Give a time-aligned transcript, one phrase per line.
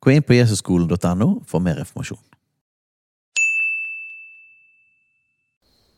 [0.00, 2.20] Gå inn på jesusskolen.no for mer informasjon.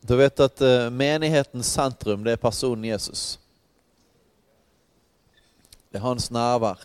[0.00, 3.38] Du vet at uh, menighetens sentrum, det er personen Jesus.
[5.91, 6.80] Det er hans nærvær.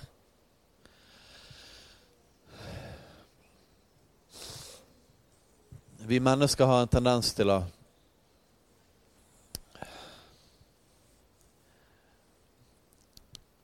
[6.06, 7.64] Vi mennesker har en tendens til å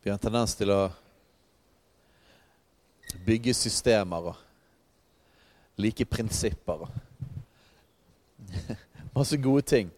[0.01, 0.79] Vi har en tendens til å
[3.25, 4.35] bygge systemer og
[5.81, 6.87] like prinsipper
[9.15, 9.91] masse gode ting.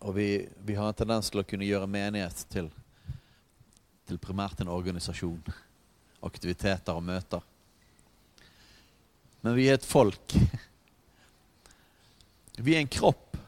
[0.00, 2.70] Og vi, vi, har en tendens til å kunne gjøre menighet til,
[4.08, 5.42] til primært en organisasjon.
[6.24, 7.44] Aktiviteter og møter.
[9.44, 10.36] Men vi er et folk.
[12.60, 13.38] Vi er en kropp.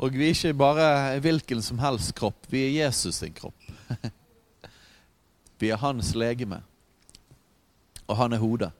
[0.00, 0.86] Og vi er ikke bare
[1.20, 2.46] hvilken som helst kropp.
[2.48, 3.66] Vi er Jesus sin kropp.
[5.64, 6.58] Vi er hans legeme.
[8.06, 8.70] Og han er hodet.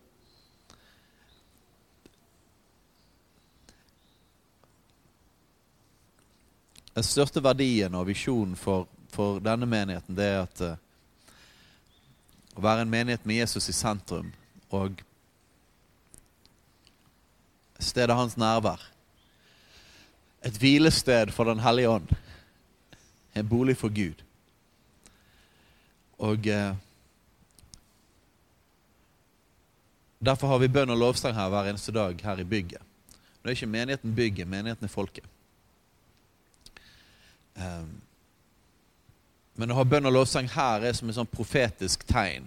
[6.94, 10.74] Den største verdien og visjonen for, for denne menigheten, det er at uh,
[12.54, 14.28] å være en menighet med Jesus i sentrum
[14.68, 15.00] og
[17.80, 18.84] stedet hans nærvær.
[20.44, 22.14] Et hvilested for Den hellige ånd.
[23.34, 24.23] En bolig for Gud.
[26.18, 26.74] Og eh,
[30.24, 32.80] Derfor har vi bønn og lovsang her hver eneste dag her i bygget.
[33.42, 35.26] Nå er ikke menigheten bygget, menigheten er folket.
[37.60, 37.90] Um,
[39.60, 42.46] men å ha bønn og lovsang her er som et sånn profetisk tegn.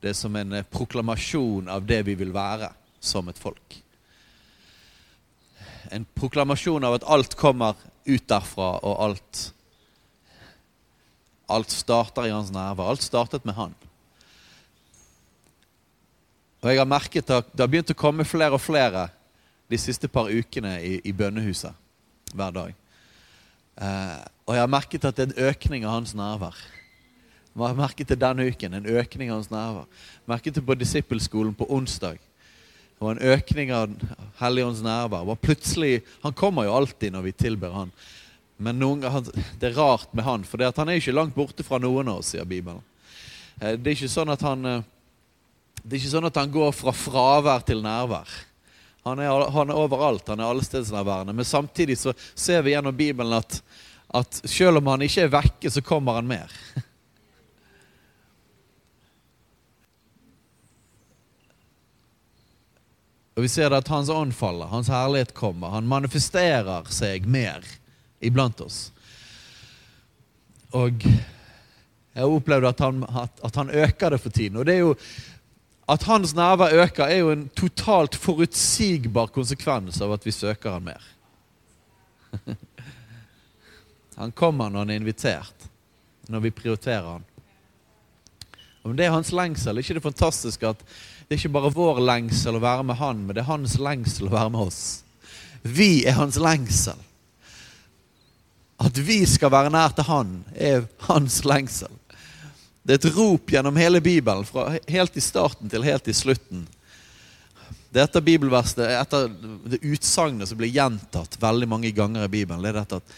[0.00, 3.76] Det er som en eh, proklamasjon av det vi vil være som et folk.
[5.92, 7.76] En proklamasjon av at alt kommer
[8.08, 9.42] ut derfra, og alt
[11.52, 12.88] Alt starter i hans nerver.
[12.88, 13.74] Alt startet med han.
[16.62, 19.08] Og jeg har merket at Det har begynt å komme flere og flere
[19.72, 21.72] de siste par ukene i, i bønnehuset
[22.36, 22.74] hver dag.
[23.80, 26.56] Eh, og jeg har merket at det er en økning av hans nærvær.
[27.52, 28.74] Jeg har merket det denne uken.
[28.76, 29.88] En økning av hans nærvær.
[30.28, 32.20] Merket det på disippelskolen på onsdag.
[32.20, 33.96] Det var en økning av
[34.38, 35.34] Helligåndens nærvær.
[35.40, 37.92] Plutselig, Han kommer jo alltid når vi tilber Han.
[38.62, 39.02] Men noen,
[39.58, 42.32] det er rart med han, for han er ikke langt borte fra noen av oss,
[42.34, 42.82] sier Bibelen.
[43.58, 44.84] Eh, det er ikke sånn at han, eh,
[45.82, 48.30] det er ikke sånn at han går fra fravær til nærvær.
[49.02, 51.34] Han er, han er overalt, han er allestedsnærværende.
[51.34, 53.58] Men samtidig så ser vi gjennom Bibelen at,
[54.14, 56.54] at selv om han ikke er vekke, så kommer han mer.
[63.32, 65.72] Og Vi ser det at hans ånd faller, hans herlighet kommer.
[65.72, 67.64] Han manifesterer seg mer
[68.22, 68.92] iblant oss.
[70.72, 71.04] Og
[72.12, 74.56] jeg opplevde at han, at, at han, øker det for tiden.
[74.56, 74.96] Og det er jo
[75.88, 80.84] At hans nærvær øker, er jo en totalt forutsigbar konsekvens av at vi søker han
[80.84, 81.02] mer.
[84.16, 85.68] Han kommer når han er invitert,
[86.28, 87.24] når vi prioriterer han.
[88.82, 89.76] Og Det er hans lengsel.
[89.76, 90.78] Er ikke det fantastisk at
[91.28, 94.28] det er ikke bare vår lengsel å være med han, men det er hans lengsel
[94.28, 94.82] å være med oss.
[95.62, 96.98] Vi er hans lengsel.
[98.82, 101.92] At vi skal være nær til Han, er hans lengsel.
[102.82, 106.64] Det er et rop gjennom hele Bibelen, fra helt i starten til helt i slutten.
[107.92, 109.28] Det er et av bibelverset, et av
[109.68, 112.62] det utsagnet som blir gjentatt veldig mange ganger i Bibelen.
[112.62, 113.14] det er dette at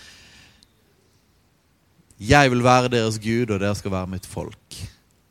[2.18, 4.76] Jeg vil være deres Gud, og dere skal være mitt folk.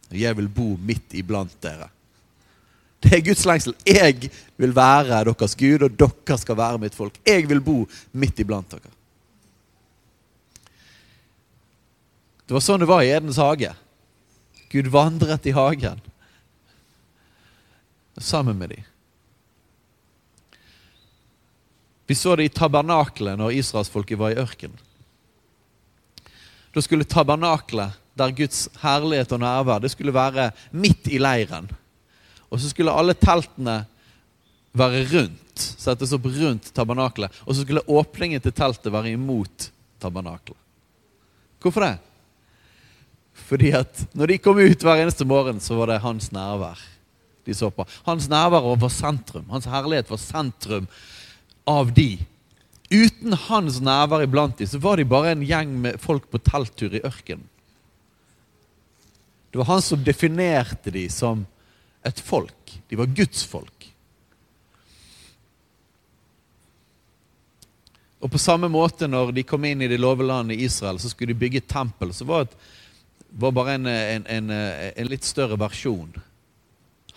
[0.09, 1.89] Og jeg vil bo midt iblant dere.
[3.03, 3.75] Det er Guds lengsel.
[3.85, 7.19] Jeg vil være deres Gud, og dere skal være mitt folk.
[7.27, 8.91] Jeg vil bo midt iblant dere.
[12.47, 13.71] Det var sånn det var i Edens hage.
[14.73, 16.01] Gud vandret i hagen
[18.17, 18.83] sammen med dem.
[22.07, 24.77] Vi så det i tabernaklet når israelsfolket var i ørkenen.
[26.73, 31.69] Da skulle tabernaklet, der Guds herlighet og nærvær, det skulle være midt i leiren.
[32.49, 33.83] Og så skulle alle teltene
[34.77, 37.33] være rundt, settes opp rundt tabernaklet.
[37.45, 39.69] Og så skulle åpningen til teltet være imot
[40.01, 40.57] tabernaklet.
[41.61, 41.95] Hvorfor det?
[43.53, 46.79] Fordi at når de kom ut hver eneste morgen, så var det hans nærvær
[47.45, 47.85] de så på.
[48.07, 49.45] Hans nærvær var sentrum.
[49.51, 50.87] Hans herlighet var sentrum
[51.69, 52.15] av de.
[52.89, 56.97] Uten hans nærvær iblant de, så var de bare en gjeng med folk på telttur
[56.97, 57.45] i ørkenen.
[59.53, 61.45] Det var han som definerte de som
[62.01, 62.77] et folk.
[62.89, 63.89] De var Guds folk.
[68.17, 71.35] Og på samme måte når de kom inn i det love landet Israel, så skulle
[71.35, 72.09] de bygge et tempel.
[72.17, 72.57] Så var det
[73.35, 74.49] var bare en, en, en,
[74.95, 76.13] en, litt større versjon.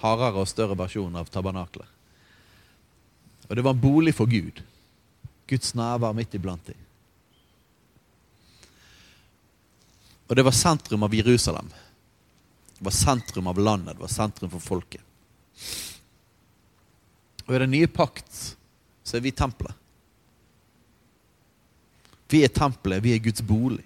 [0.00, 1.88] Hardere og større versjon av tabernakler.
[3.46, 4.62] Og det var en bolig for Gud.
[5.46, 6.78] Guds nærvær midt iblant dem.
[10.26, 11.68] Og det var sentrum av Jerusalem.
[12.78, 13.94] Det var sentrum av landet.
[13.94, 15.02] Det var sentrum for folket.
[17.46, 18.56] Og i den nye pakt
[19.06, 19.74] så er vi tempelet.
[22.26, 23.85] Vi er tempelet, vi er Guds bolig.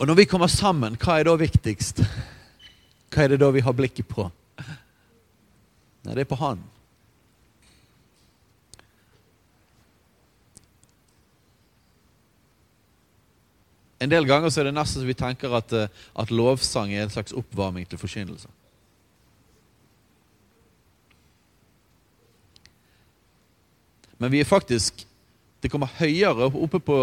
[0.00, 2.02] Og når vi kommer sammen, hva er da viktigst?
[3.14, 4.26] Hva er det da vi har blikket på?
[6.04, 6.64] Nei, det er på Han.
[14.02, 15.88] En del ganger så er det nesten så vi tenker at, eh,
[16.20, 18.50] at lovsang er en slags oppvarming til forkynnelse.
[24.18, 25.06] Men vi er faktisk
[25.64, 26.96] Det kommer høyere oppe på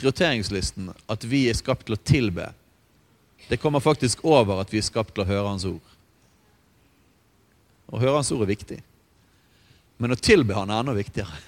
[0.00, 2.48] prioriteringslisten at vi er skapt til å tilbe.
[3.48, 5.94] Det kommer faktisk over at vi er skapt til å høre Hans ord.
[7.90, 8.80] Å høre Hans ord er viktig.
[10.00, 11.46] Men å tilbe Han er enda viktigere.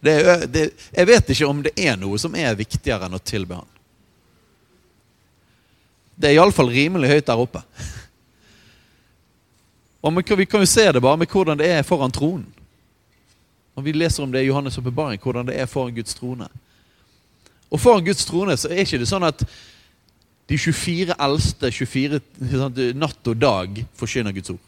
[0.00, 0.62] Det er, det,
[0.94, 3.72] jeg vet ikke om det er noe som er viktigere enn å tilbe Han.
[6.18, 7.62] Det er iallfall rimelig høyt der oppe.
[10.00, 12.46] Og Vi kan jo se det bare med hvordan det er foran tronen.
[13.74, 16.48] Og Vi leser om det i Johannes' åpenbaring, hvordan det er foran Guds trone.
[17.68, 19.44] Og foran Guds trone så er ikke det sånn at
[20.48, 22.20] de 24 eldste 24,
[22.96, 24.64] natt og dag forkynner Guds ord.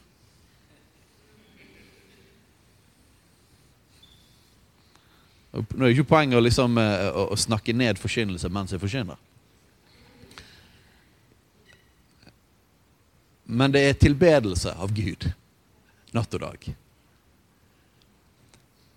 [5.51, 9.19] Nå er det ikke poenget liksom, eh, å, å snakke ned forkynnelse mens jeg forkynner.
[13.51, 15.27] Men det er tilbedelse av Gud
[16.15, 16.69] natt og dag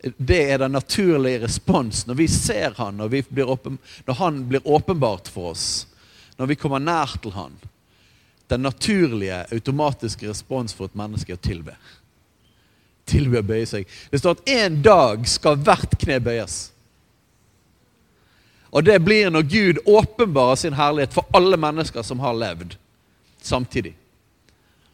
[0.04, 5.28] det er den naturlige respons når vi ser han, når, åpen, når, han blir åpenbart
[5.32, 5.88] for oss,
[6.38, 7.56] når vi kommer nær til han.
[8.52, 11.78] Den naturlige, automatiske respons for et menneske er å tilbe.
[13.08, 13.88] Tilbe å bøye seg.
[14.12, 16.58] Det står at en dag skal hvert kne bøyes.
[18.74, 22.76] Og det blir når Gud åpenbarer sin herlighet for alle mennesker som har levd
[23.42, 23.94] samtidig.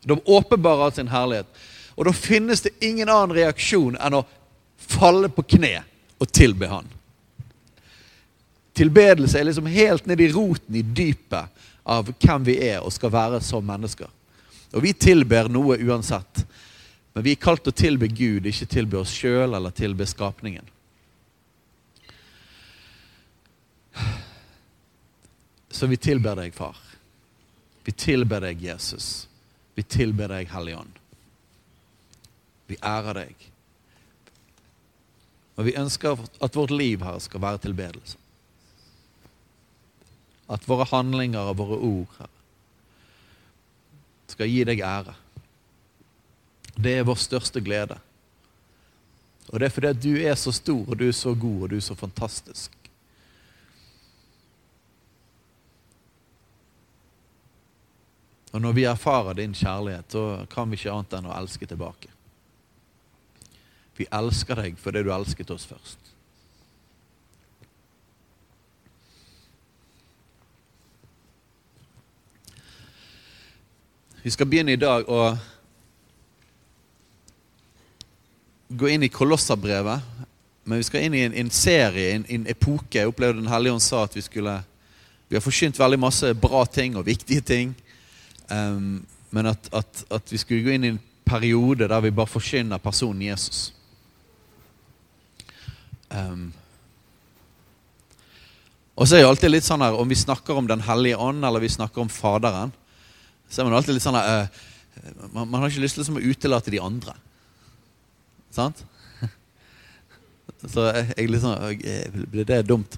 [0.04, 1.48] De åpenbarer sin herlighet.
[1.96, 4.26] Og da finnes det ingen annen reaksjon enn å
[4.90, 5.76] falle på kne
[6.20, 6.88] og tilbe Han.
[8.80, 13.12] Tilbedelse er liksom helt ned i roten, i dypet av hvem vi er og skal
[13.12, 14.08] være som mennesker.
[14.72, 16.44] Og vi tilber noe uansett.
[17.14, 20.68] Men vi er kalt å tilbe Gud, ikke tilbe oss sjøl eller tilbe skapningen.
[25.70, 26.78] Så vi tilber deg, far.
[27.84, 29.28] Vi tilber deg, Jesus.
[29.76, 30.98] Vi tilber deg, Hellige Ånd.
[32.70, 33.50] Vi ærer deg.
[35.60, 38.16] Og vi ønsker at vårt liv her skal være tilbedelse.
[40.50, 42.36] At våre handlinger og våre ord her
[44.30, 45.16] skal gi deg ære.
[46.80, 47.98] Det er vår største glede.
[49.50, 51.72] Og det er fordi at du er så stor, og du er så god, og
[51.72, 52.76] du er så fantastisk.
[58.54, 62.14] Og når vi erfarer din kjærlighet, så kan vi ikke annet enn å elske tilbake.
[64.00, 66.14] Vi elsker deg fordi du elsket oss først.
[74.24, 75.24] Vi skal begynne i dag å
[78.70, 80.02] gå inn i Kolosserbrevet.
[80.64, 83.00] Men vi skal inn i en, en serie, en, en, epoke.
[83.00, 84.60] Jeg opplevde Den hellige ånd sa at vi skulle
[85.30, 87.74] Vi har forkynt veldig masse bra ting og viktige ting.
[88.50, 92.28] Um, men at, at, at, vi skulle gå inn i en periode der vi bare
[92.28, 93.74] forkynner personen Jesus.
[96.10, 96.50] Um,
[99.00, 101.46] og så er det alltid litt sånn her om vi snakker om Den hellige ånd
[101.46, 102.74] eller vi snakker om Faderen,
[103.50, 104.66] så er man alltid litt sånn her uh,
[105.32, 107.14] man, man, har ikke lyst til liksom å utelate de andre.
[108.54, 108.82] Sant?
[110.60, 112.98] Så jeg liksom sånn Blir det dumt?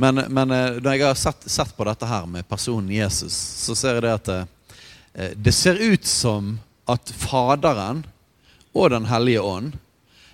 [0.00, 3.76] Men, men uh, når jeg har sett, sett, på dette her med personen Jesus, så
[3.76, 6.58] ser jeg det at uh, det ser ut som
[6.90, 8.04] at Faderen
[8.70, 9.72] og Den hellige ånd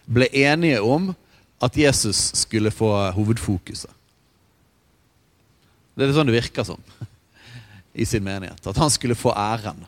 [0.07, 1.13] ble enige om
[1.59, 3.91] at Jesus skulle få hovedfokuset.
[5.97, 6.81] Det er sånn det virker som
[7.97, 8.61] i sin menighet.
[8.67, 9.87] At han skulle få æren.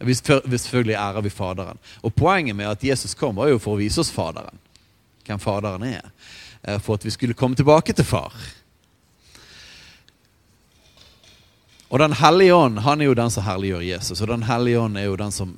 [0.00, 1.80] Vi selvfølgelig ærer vi Faderen.
[2.00, 4.60] Og Poenget med at Jesus kom, var jo for å vise oss Faderen.
[5.26, 6.12] Hvem Faderen er.
[6.62, 8.32] Eh, for at vi skulle komme tilbake til Far.
[11.90, 14.20] Og Den hellige ånd han er jo den som herliggjør Jesus.
[14.20, 15.54] Og Den hellige ånd er jo den som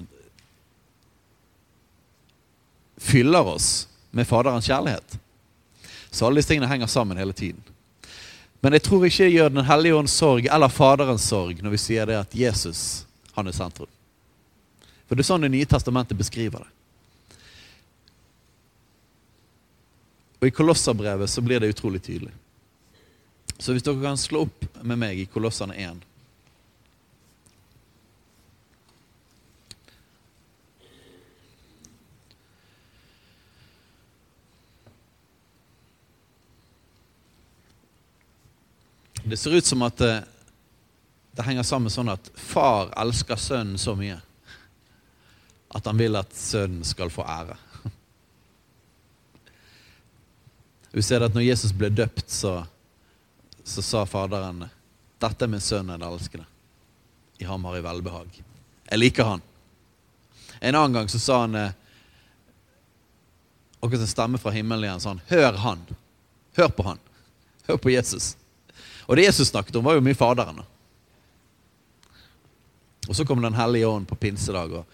[3.02, 5.16] fyller oss med Faderens kjærlighet.
[6.12, 7.62] Så alle disse tingene henger sammen hele tiden.
[8.62, 11.81] Men jeg tror ikke jeg gjør Den hellige ånds sorg eller Faderens sorg når vi
[11.81, 13.90] sier det at Jesus han er sentrum.
[15.09, 16.71] For det er sånn Det nye testamentet beskriver det.
[20.42, 22.33] Og I Kolosserbrevet så blir det utrolig tydelig.
[23.59, 26.00] Så hvis dere kan slå opp med meg i Kolossene 1
[39.25, 40.25] Det ser ut som at det,
[41.33, 44.19] det, henger sammen sånn at far elsker sønnen så mye
[45.73, 47.55] at han vil at sønnen skal få ære.
[50.97, 52.59] Vi ser at når Jesus ble døpt, så,
[53.64, 54.67] så sa Faderen
[55.23, 56.45] dette er min sønn, den elskede.
[57.38, 58.43] I ham har jeg velbehag.
[58.91, 59.47] Jeg liker han.
[60.59, 61.73] En annen gang så sa han eh,
[63.81, 65.81] akkurat en stemme fra himmelen igjen sånn Hør han.
[66.59, 67.00] Hør på han.
[67.71, 68.35] Hør på Jesus.
[69.06, 70.62] Og det Jesus snakket om, var jo mye Faderen.
[73.09, 74.87] Og så kom Den hellige ånd på pinsedag, og,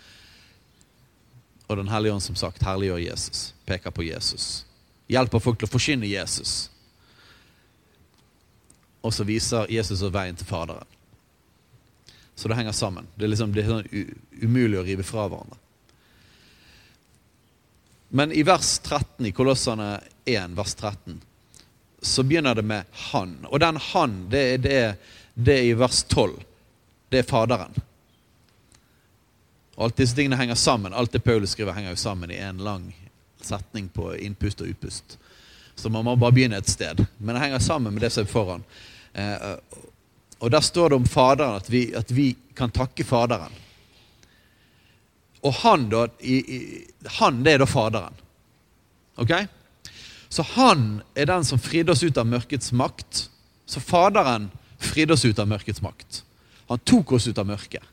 [1.67, 3.55] og Den hellige ånd som sagt herliggjør Jesus.
[3.67, 4.65] Peker på Jesus.
[5.09, 6.71] Hjelper folk til å forkynne Jesus.
[9.05, 10.97] Og så viser Jesus veien til Faderen.
[12.39, 13.07] Så det henger sammen.
[13.15, 13.89] Det er, liksom, det er sånn
[14.47, 15.59] umulig å rive fra hverandre.
[18.09, 21.19] Men i vers 13, i Kolossene 1, vers 13,
[22.03, 23.47] så begynner det med 'han'.
[23.47, 24.95] Og den 'han', det, det,
[25.35, 26.43] det er i vers 12.
[27.09, 27.75] Det er Faderen.
[29.77, 30.95] Og Alt disse tingene henger sammen.
[30.95, 32.95] Alt det Paulus skriver, henger jo sammen i en lang
[33.41, 35.19] setning på innpust og utpust.
[35.75, 37.05] Så man må bare begynne et sted.
[37.19, 38.65] Men det henger sammen med det som er foran.
[39.13, 39.55] Eh,
[40.39, 43.55] og der står det om Faderen, at vi, at vi kan takke Faderen.
[45.47, 46.59] Og han, da, i, i,
[47.21, 48.19] han, det er da Faderen.
[49.19, 49.33] Ok?
[50.29, 53.29] Så han er den som fridde oss ut av mørkets makt.
[53.69, 56.23] Så Faderen fridde oss ut av mørkets makt.
[56.69, 57.85] Han tok oss ut av mørket.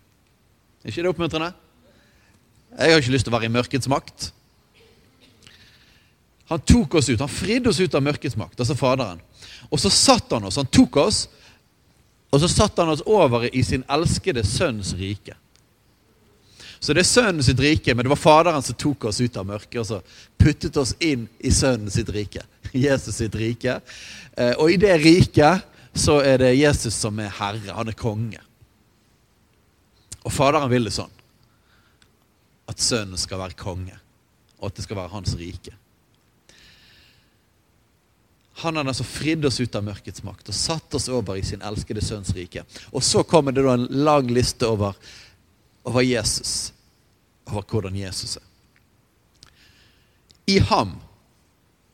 [0.84, 1.54] Er ikke det oppmuntrende?
[2.76, 4.30] Jeg har ikke lyst til å være i mørkets makt.
[6.52, 9.24] Han tok oss ut, han fridde oss ut av mørkets makt, altså Faderen.
[9.72, 11.24] Og så satt han oss, han tok oss,
[12.30, 15.38] og så satt han oss over i sin elskede sønns rike.
[16.86, 19.48] Så det er Sønnen sitt rike, men det var Faderen som tok oss ut av
[19.50, 19.98] mørket og så
[20.38, 22.44] puttet oss inn i Sønnen sitt rike.
[22.86, 23.80] Jesus sitt rike.
[24.38, 25.66] Eh, og i det riket
[25.98, 27.74] så er det Jesus som er herre.
[27.74, 28.44] Han er konge.
[30.22, 31.16] Og Faderen vil det sånn.
[32.70, 33.98] At Sønnen skal være konge,
[34.60, 35.74] og at det skal være hans rike.
[38.62, 41.66] Han har altså fridd oss ut av mørkets makt og satt oss over i sin
[41.66, 42.62] elskede sønns rike.
[42.94, 44.94] Og så kommer det da en lang liste over,
[45.90, 46.75] over Jesus
[47.46, 48.44] over hvordan Jesus er.
[50.48, 50.96] I ham,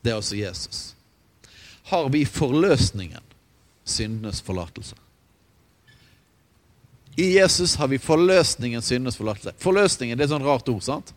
[0.04, 0.94] det er altså Jesus,
[1.84, 3.20] har vi forløsningen,
[3.84, 4.96] syndenes forlatelse.
[7.16, 9.52] I Jesus har vi forløsningen, syndenes forlatelse.
[9.58, 10.82] Forløsningen det er et sånt rart ord.
[10.82, 11.14] sant?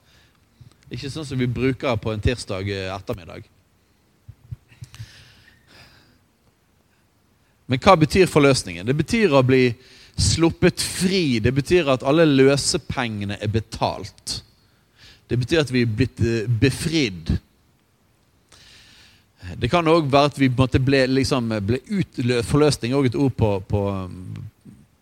[0.92, 3.48] Ikke sånn som vi bruker på en tirsdag ettermiddag.
[7.66, 8.86] Men hva betyr forløsningen?
[8.86, 9.70] Det betyr å bli
[10.16, 11.40] sluppet fri.
[11.40, 14.42] Det betyr at alle løsepengene er betalt.
[15.28, 17.34] Det betyr at vi er blitt eh, befridd.
[19.58, 23.36] Det kan òg være at vi ble, liksom, ble utløst Forløsning er òg et ord
[23.38, 23.82] på, på,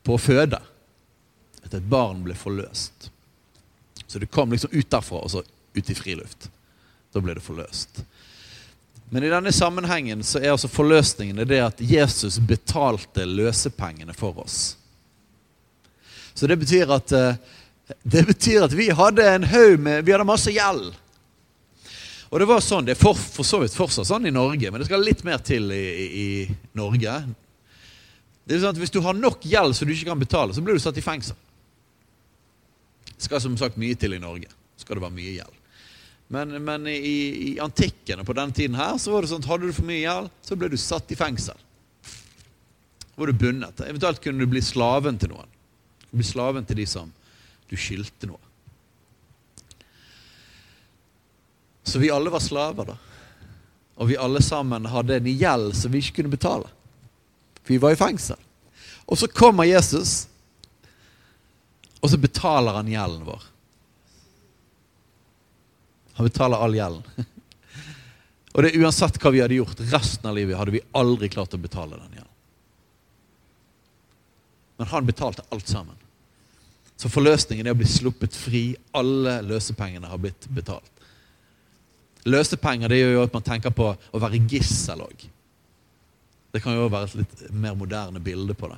[0.03, 0.60] på, å føde.
[1.63, 3.10] At et barn ble forløst.
[4.08, 6.50] Så det kom liksom ut derfra og så ut i friluft.
[7.13, 8.03] Da ble det forløst.
[9.13, 14.75] Men i denne sammenhengen så er altså forløsningen det at Jesus betalte løsepengene for oss.
[16.34, 17.36] Så det betyr at, eh,
[18.04, 20.94] det betyr at vi hadde en haug med Vi hadde masse gjeld.
[22.34, 24.82] Og det var sånn, det er for, for, så vidt fortsatt sånn i Norge, men
[24.82, 26.30] det skal litt mer til i, i, i
[26.74, 27.20] Norge.
[28.44, 30.63] Det er sånn at Hvis du har nok gjeld som du ikke kan betale, så
[30.66, 31.38] blir du satt i fengsel.
[33.12, 34.50] Det skal som sagt mye til i Norge.
[34.82, 35.62] skal det være mye gjeld.
[36.34, 39.52] Men, men i, i, antikken og på denne tiden her, så var det sånn at
[39.52, 41.60] hadde du for mye gjeld, så ble du satt i fengsel.
[43.04, 43.84] Da var du bundet.
[43.86, 45.52] Eventuelt kunne du bli slaven til noen.
[46.13, 47.08] Du blir slaven til de som
[47.65, 48.38] du skyldte noe.
[51.82, 52.98] Så vi alle var slaver, da.
[53.98, 56.70] Og vi alle sammen hadde en gjeld som vi ikke kunne betale.
[57.65, 58.38] Vi var i fengsel.
[59.10, 60.27] Og så kommer Jesus,
[61.98, 63.50] og så betaler han gjelden vår.
[66.13, 67.25] Han betaler all gjelden.
[68.53, 71.58] Og det er uansett hva vi hadde gjort resten av livet, hadde vi aldri klart
[71.58, 72.34] å betale den gjelden.
[74.77, 76.02] Men han betalte alt sammen.
[76.98, 78.64] Så forløsningen er å bli sluppet fri.
[78.96, 80.90] Alle løsepengene har blitt betalt.
[82.24, 85.26] Løsepenger det gjør jo at man tenker på å være gissel òg.
[86.54, 88.78] Det kan jo være et litt mer moderne bilde på det.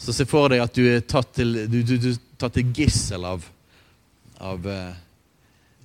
[0.00, 2.10] Så se for deg at du er tatt til, du, du, du,
[2.40, 3.44] tatt til gissel av,
[4.40, 5.00] av eh,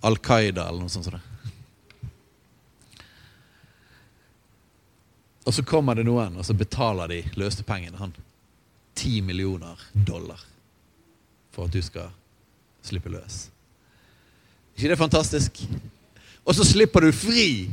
[0.07, 1.07] Al Qaida eller noe sånt.
[1.07, 1.19] som.
[5.45, 7.99] Og så kommer det noen, og så betaler de løsepengene.
[8.01, 8.15] Han.
[8.95, 10.41] ti millioner dollar
[11.55, 12.11] for at du skal
[12.85, 13.47] slippe løs.
[14.75, 15.61] ikke det er fantastisk?
[16.45, 17.71] Og så slipper du fri!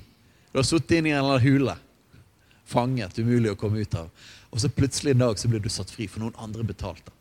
[0.52, 1.74] Du har sittet inne i en eller annen hule.
[2.68, 4.08] Fanget, umulig å komme ut av.
[4.52, 7.12] Og så plutselig en dag så blir du satt fri, for noen andre betalte.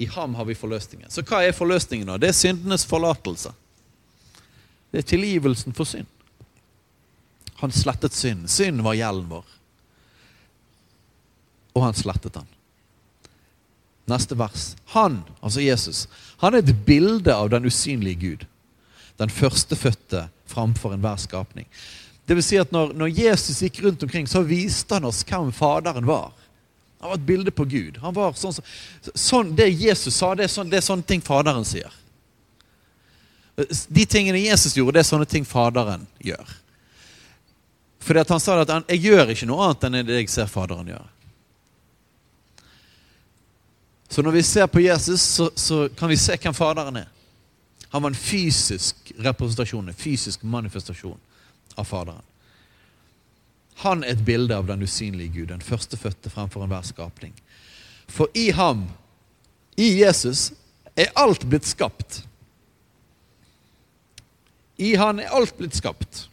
[0.00, 1.10] I ham har vi forløsningen.
[1.12, 2.08] Så hva er forløsningen?
[2.08, 2.16] da?
[2.18, 3.52] Det er syndenes forlatelse.
[4.90, 6.08] Det er tilgivelsen for synd.
[7.60, 8.48] Han slettet synd.
[8.50, 9.44] Synd var gjelden vår.
[11.72, 12.48] Og han slettet den.
[14.10, 14.72] Neste vers.
[14.96, 16.06] Han, altså Jesus,
[16.42, 18.46] han er et bilde av den usynlige Gud.
[19.20, 21.68] Den førstefødte framfor enhver skapning.
[22.26, 25.52] Det vil si at når, når, Jesus gikk rundt omkring, så viste han oss hvem
[25.54, 26.32] Faderen var.
[27.02, 27.98] Han var et bilde på Gud.
[28.02, 28.54] Han var sånn,
[29.14, 31.90] sånn, Det Jesus sa, det er, sånn, det er sånne ting Faderen sier.
[33.88, 36.58] De tingene Jesus gjorde, det er sånne ting Faderen gjør.
[38.02, 40.46] Fordi at han sa at han, 'jeg gjør ikke noe annet enn det jeg ser
[40.46, 41.10] Faderen gjøre'.
[44.12, 47.08] Så når vi ser på Jesus, så, så kan vi se hvem Faderen er.
[47.88, 51.16] Han var en fysisk representasjon, en fysisk manifestasjon
[51.80, 52.20] av Faderen.
[53.80, 57.32] Han er et bilde av den usynlige Gud, den førstefødte fremfor enhver skapning.
[58.08, 58.84] For i ham,
[59.80, 60.50] i Jesus,
[60.96, 62.20] er alt blitt skapt.
[64.76, 66.26] I han er alt blitt skapt.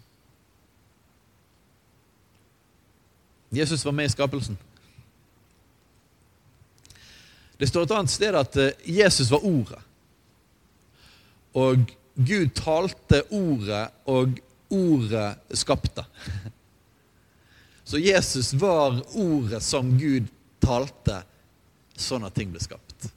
[3.56, 4.60] Jesus var med i skapelsen.
[7.60, 9.82] Det står et annet sted at eh, Jesus var Ordet.
[11.60, 14.38] Og Gud talte Ordet, og
[14.72, 16.06] Ordet skapte.
[17.90, 20.30] Så Jesus var Ordet som Gud
[20.64, 21.24] talte,
[22.00, 23.10] sånn at ting ble skapt.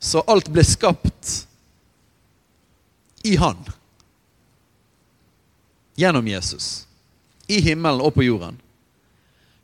[0.00, 1.34] Så alt ble skapt
[3.28, 3.60] i Han.
[5.98, 6.86] Gjennom Jesus.
[7.50, 8.56] I himmelen og på jorden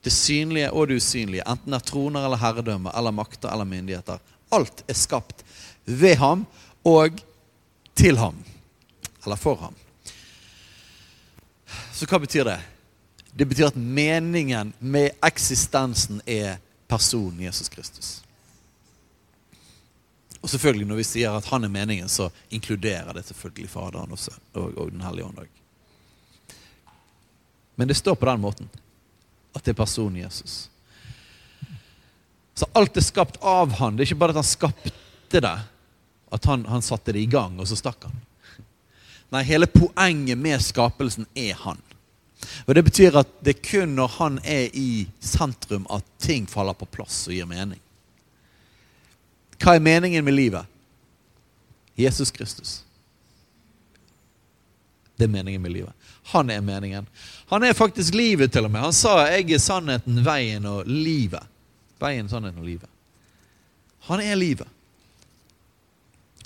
[0.04, 4.20] det synlige og det usynlige, enten det er troner eller herredømme eller makter eller myndigheter.
[4.52, 5.44] Alt er skapt
[5.84, 6.44] ved ham
[6.84, 7.22] og
[7.96, 8.36] til ham.
[9.24, 9.74] Eller for ham.
[11.94, 12.58] Så hva betyr det?
[13.34, 18.20] Det betyr at meningen med eksistensen er personen Jesus Kristus.
[20.44, 24.18] Og selvfølgelig når vi sier at han er meningen, så inkluderer det selvfølgelig Faderen og,
[24.76, 25.46] og Den hellige ånd.
[27.76, 28.68] Men det står på den måten
[29.54, 30.68] at det er personen Jesus.
[32.54, 33.96] Så alt er skapt av han.
[33.96, 35.56] Det er ikke bare at han skapte det,
[36.34, 38.20] at han, han satte det i gang, og så stakk han.
[39.34, 41.80] Nei, hele poenget med skapelsen er han.
[42.66, 46.76] Og Det betyr at det er kun når han er i sentrum at ting faller
[46.78, 47.80] på plass og gir mening.
[49.58, 50.70] Hva er meningen med livet?
[51.96, 52.82] Jesus Kristus.
[55.16, 55.92] Det er meningen med livet.
[56.32, 57.06] Han er meningen.
[57.52, 58.80] Han er faktisk livet, til og med.
[58.80, 61.46] Han sa 'Jeg er sannheten, veien og livet'.
[62.00, 62.88] Veien, sannheten og livet.
[64.00, 64.68] Han er livet.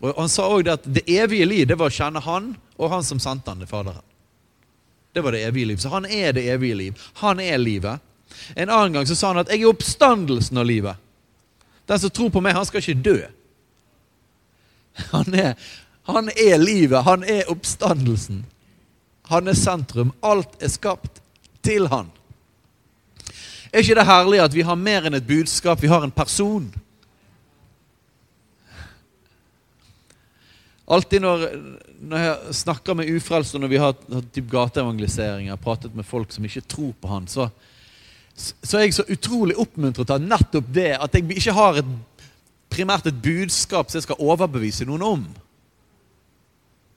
[0.00, 3.02] Og Han sa òg at det evige liv det var å kjenne Han og Han
[3.04, 4.02] som sendte Han, det Faderen.
[5.12, 5.76] Det var det evige liv.
[5.76, 6.98] Så han er det evige liv.
[7.14, 7.98] Han er livet.
[8.54, 10.96] En annen gang så sa han at 'jeg er oppstandelsen av livet'.
[11.86, 13.22] Den som tror på meg, han skal ikke dø.
[15.10, 15.54] Han er,
[16.02, 17.02] han er livet.
[17.04, 18.44] Han er oppstandelsen.
[19.28, 20.12] Han er sentrum.
[20.24, 21.20] Alt er skapt
[21.64, 22.10] til han.
[23.72, 25.82] Er ikke det herlig at vi har mer enn et budskap?
[25.82, 26.68] Vi har en person.
[30.88, 31.42] Alltid når,
[32.00, 36.64] når jeg snakker med ufrelste, når vi har hatt gateevangeliseringer, pratet med folk som ikke
[36.64, 37.50] tror på han, så,
[38.34, 41.90] så er jeg så utrolig oppmuntret av nettopp det at jeg ikke har et,
[42.72, 45.28] primært et budskap som jeg skal overbevise noen om.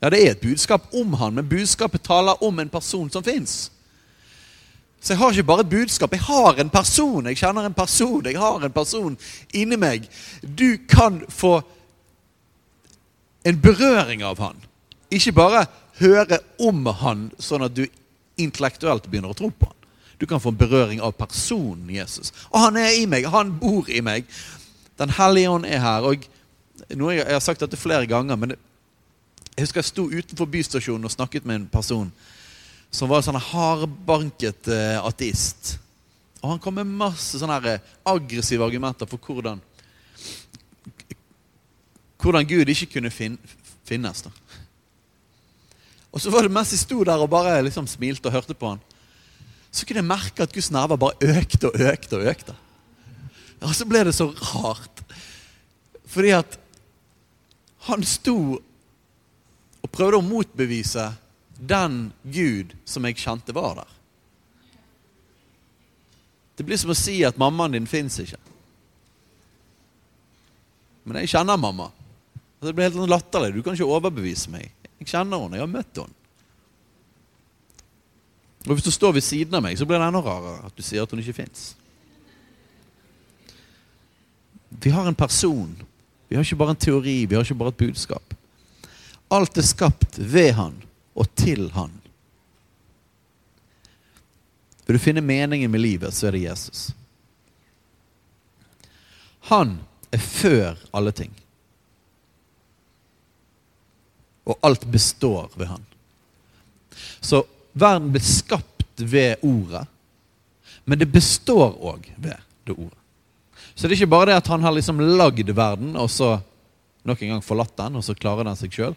[0.02, 3.70] Ja, det er et budskap om han, men budskapet taler om en person som fins.
[5.02, 7.26] Så jeg har ikke bare et budskap, jeg har en person.
[7.26, 9.16] Jeg kjenner en person, jeg har en person
[9.54, 10.06] inni meg.
[10.42, 11.60] Du kan få
[13.46, 14.60] en berøring av han
[15.12, 15.66] ikke bare
[16.00, 17.84] høre om han, sånn at du
[18.40, 19.78] intellektuelt begynner å tro på han.
[20.20, 22.30] Du kan få en berøring av personen Jesus.
[22.52, 24.28] Og han er i meg, han bor i meg.
[25.00, 26.06] Den hellige ånd er her.
[26.06, 26.28] og
[26.96, 28.54] noe jeg, har sagt dette flere ganger, men
[29.52, 32.08] jeg husker jeg sto utenfor bystasjonen og snakket med en person
[32.92, 35.76] som var sånn hardbanket uh, ateist.
[36.42, 39.60] Og han kom med masse sånne eh, aggressive argumenter for hvordan
[42.22, 43.36] hvordan Gud ikke kunne fin
[43.86, 44.22] finnes.
[44.22, 44.30] da.
[46.12, 48.74] Og så var det mens jeg sto der og bare liksom smilte og hørte på
[48.74, 48.82] han,
[49.72, 52.54] så kunne jeg merke at Guds nerver bare økte og økte og økte.
[53.62, 55.02] Og så ble det så rart.
[56.12, 56.58] Fordi at
[57.88, 58.60] han sto
[59.82, 61.10] og prøvde å motbevise
[61.58, 63.98] den Gud som jeg kjente var der.
[66.56, 68.38] Det blir som å si at mammaen din fins ikke.
[71.02, 71.88] Men jeg kjenner mamma.
[72.62, 73.56] Det blir helt sånn latterlig.
[73.56, 74.68] Du kan ikke overbevise meg.
[75.00, 75.58] Jeg kjenner henne.
[75.58, 76.18] Jeg har møtt henne.
[78.68, 80.84] Og hvis du står ved siden av meg, så blir det enda rarere at du
[80.86, 81.72] sier at hun ikke fins.
[84.70, 85.72] Vi har en person.
[86.28, 88.34] Vi har ikke bare en teori, vi har ikke bare et budskap.
[89.32, 90.74] Alt er skapt ved Han
[91.16, 91.92] og til Han.
[94.86, 96.90] Vil du finne meningen med livet, så er det Jesus.
[99.48, 99.78] Han
[100.12, 101.32] er før alle ting.
[104.44, 105.86] Og alt består ved Han.
[107.20, 109.86] Så verden ble skapt ved ordet,
[110.84, 112.98] men det består òg ved det ordet.
[113.74, 116.34] Så det er ikke bare det at han har liksom lagd verden, og så
[117.08, 118.94] nok en gang forlatt den, og så klarer den seg sjøl.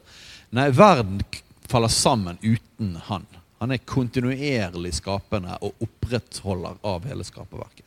[0.55, 1.23] Nei, verden
[1.69, 3.25] faller sammen uten han.
[3.61, 7.85] Han er kontinuerlig skapende og opprettholder av hele skaperverket.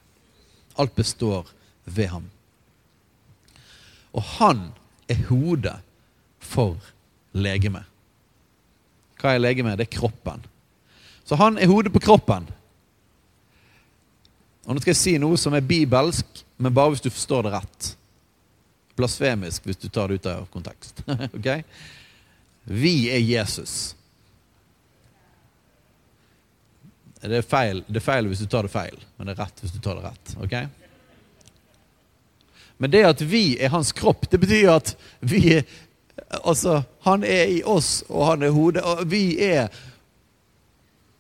[0.79, 1.49] Alt består
[1.85, 2.29] ved ham.
[4.17, 4.69] Og han
[5.11, 5.77] er hodet
[6.41, 6.79] for
[7.37, 7.85] legeme.
[9.19, 9.77] Hva er legeme?
[9.77, 10.45] Det er kroppen.
[11.27, 12.47] Så han er hodet på kroppen.
[14.65, 17.55] Og Nå skal jeg si noe som er bibelsk, men bare hvis du forstår det
[17.55, 17.93] rett.
[18.99, 21.05] Blasfemisk hvis du tar det ut av kontekst.
[21.39, 21.49] ok?
[22.69, 23.95] Vi er Jesus.
[27.21, 27.83] Det er, feil.
[27.89, 29.99] det er feil hvis du tar det feil, men det er rett hvis du tar
[29.99, 30.35] det rett.
[30.39, 30.55] ok?
[32.79, 35.69] Men det at vi er hans kropp, det betyr at vi er
[36.45, 38.83] Altså, han er i oss, og han er hodet.
[38.83, 39.69] Og vi er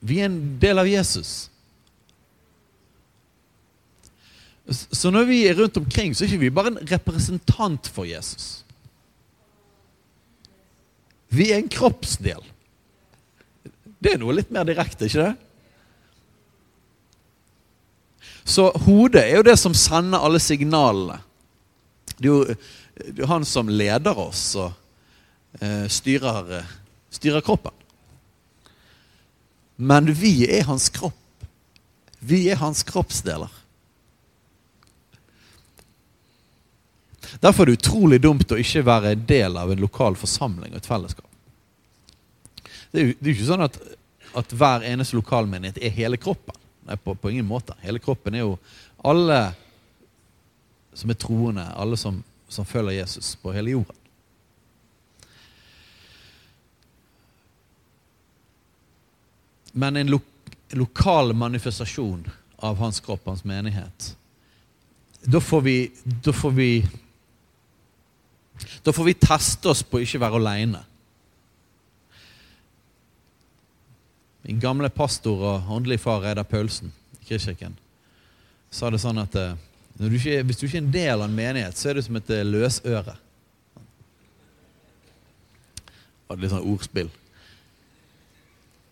[0.00, 1.48] Vi er en del av Jesus.
[4.68, 8.64] Så når vi er rundt omkring, så er ikke vi bare en representant for Jesus.
[11.32, 12.42] Vi er en kroppsdel.
[13.98, 15.34] Det er noe litt mer direkte, ikke det?
[18.48, 21.18] Så hodet er jo det som sender alle signalene.
[22.16, 22.56] Det er jo,
[22.98, 24.72] det er han som leder oss og
[25.60, 26.64] eh, styrer,
[27.12, 27.74] styrer kroppen.
[29.78, 31.14] Men vi er hans kropp.
[32.18, 33.52] Vi er hans kroppsdeler.
[37.40, 40.88] Derfor er det utrolig dumt å ikke være del av en lokal forsamling og et
[40.88, 41.26] fellesskap.
[42.92, 43.78] Det er jo, det er ikke sånn at,
[44.40, 46.56] at hver eneste lokalmenighet er hele kroppen.
[46.88, 47.76] Nei, på, på, ingen måte.
[47.84, 48.54] Hele kroppen er jo
[49.04, 49.52] alle
[50.96, 53.94] som er troende, alle som, som følger Jesus på hele jorden.
[59.78, 60.20] Men en lo
[60.70, 64.16] lokal manifestasjon av hans kropp, hans menighet
[65.22, 66.72] Da får vi, da får vi
[68.84, 70.82] da får vi teste oss på ikke være aleine.
[74.48, 77.76] Min gamle pastor og åndelig far Reidar Paulsen i Kristkirken
[78.70, 79.56] sa det sånn at eh,
[79.98, 82.18] du ikke, hvis du ikke er en del av en menighet, så er du som
[82.20, 83.14] et eh, løsøre.
[85.78, 87.10] Det var litt sånn ordspill.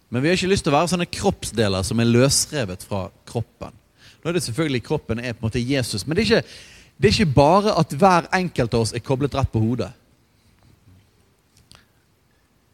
[0.08, 3.74] Men vi har ikke lyst til å være sånne kroppsdeler som er løsrevet fra kroppen.
[4.22, 6.56] Nå er det selvfølgelig Kroppen er på en måte Jesus, men det er ikke,
[6.96, 9.90] det er ikke bare at hver enkelt av oss er koblet rett på hodet.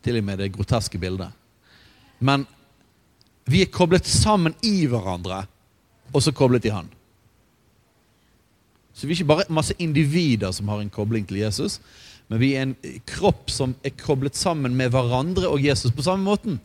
[0.03, 1.31] Til og med det groteske bildet.
[2.23, 2.47] Men
[3.51, 5.43] vi er koblet sammen i hverandre,
[6.15, 6.91] og så koblet i Han.
[8.95, 11.81] Så vi er ikke bare masse individer som har en kobling til Jesus,
[12.29, 12.77] men vi er en
[13.09, 16.61] kropp som er koblet sammen med hverandre og Jesus på samme måten.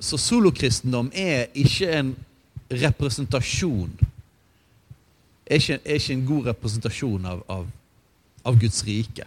[0.00, 2.14] Så solokristendom er ikke en
[2.70, 3.92] representasjon
[5.50, 7.64] er ikke, er ikke en god representasjon av, av,
[8.46, 9.26] av, Guds rike.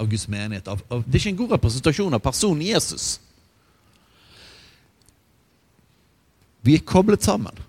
[0.00, 0.68] Av Guds menighet.
[0.72, 3.20] Av, det er ikke en god representasjon av personen Jesus.
[6.62, 7.60] Vi er koblet sammen.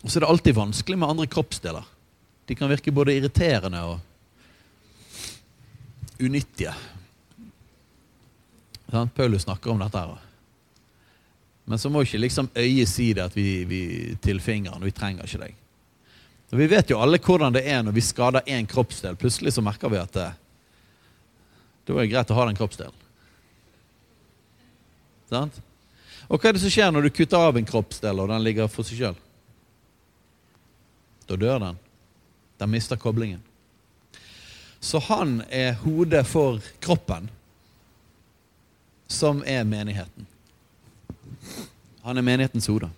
[0.00, 1.84] Og så er det alltid vanskelig med andre kroppsdeler.
[2.48, 3.98] De kan virke både irriterende og
[6.20, 6.74] unyttige.
[8.90, 9.14] Sant?
[9.14, 9.98] Paulus snakker om dette.
[9.98, 10.18] her.
[11.64, 13.80] Men så må ikke liksom øyet si det at vi, vi
[14.22, 14.82] til fingeren.
[14.84, 15.59] Vi trenger ikke deg.
[16.50, 19.16] Vi vet jo alle hvordan det er når vi skader én kroppsdel.
[19.18, 20.28] Plutselig så merker vi at det,
[21.86, 22.96] det var greit å ha den kroppsdelen.
[25.30, 25.60] Sant?
[26.30, 28.70] Og hva er det som skjer når du kutter av en kroppsdel, og den ligger
[28.70, 29.20] for seg sjøl?
[31.30, 31.78] Da dør den.
[32.58, 33.42] Den mister koblingen.
[34.80, 37.28] Så han er hodet for kroppen,
[39.10, 40.26] som er menigheten.
[42.02, 42.88] Han er menighetens hode.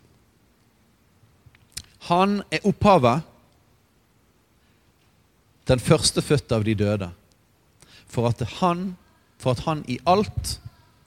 [2.08, 3.26] Han er opphavet,
[5.68, 7.11] den førstefødte av de døde,
[8.11, 8.92] for at, han,
[9.40, 10.57] for at han i alt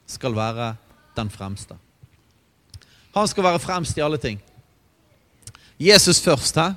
[0.10, 0.74] skal være
[1.18, 1.78] den fremste.
[3.16, 4.42] Han skal være fremst i alle ting.
[5.80, 6.74] Jesus først, hæ?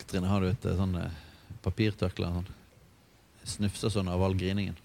[0.00, 0.96] Katrine, har du et sånn
[1.64, 2.28] papirtørkle?
[2.34, 2.48] Sånn?
[3.48, 4.76] Snufser sånn av all griningen.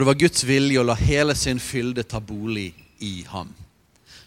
[0.00, 2.70] For det var Guds vilje å la hele sin fylde ta bolig
[3.04, 3.50] i ham.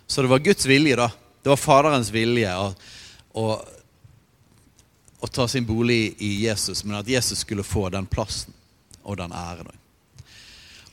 [0.06, 1.08] Så det var Guds vilje, da.
[1.42, 2.68] Det var Faderens vilje å,
[3.42, 3.46] å,
[5.18, 8.54] å ta sin bolig i Jesus, men at Jesus skulle få den plassen
[9.02, 9.74] og den æren.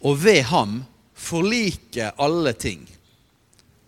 [0.00, 0.78] Og ved ham
[1.12, 2.88] forlike alle ting.